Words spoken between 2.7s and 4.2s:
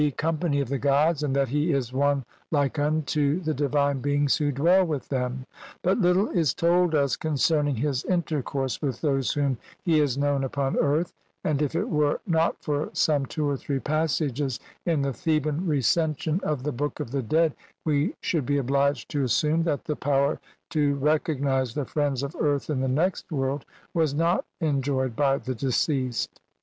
unto the divine